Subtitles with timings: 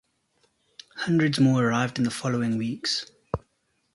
[0.95, 3.05] Hundreds more arrived in the following weeks.